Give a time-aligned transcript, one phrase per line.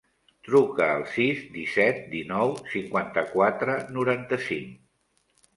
[0.45, 4.77] Truca al sis, disset, dinou, cinquanta-quatre, noranta-cinc.